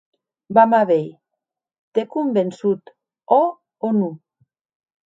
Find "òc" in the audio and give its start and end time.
3.41-3.53